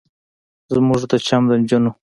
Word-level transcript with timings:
زموږ 0.73 1.01
د 1.11 1.13
چم 1.27 1.41
د 1.49 1.51
نجونو 1.61 1.91